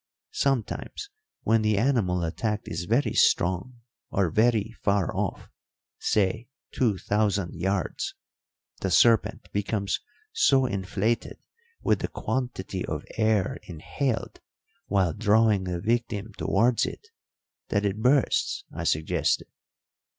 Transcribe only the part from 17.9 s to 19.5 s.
bursts?" I suggested.